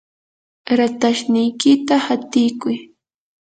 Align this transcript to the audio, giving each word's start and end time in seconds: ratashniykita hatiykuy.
ratashniykita 0.77 1.95
hatiykuy. 2.05 2.75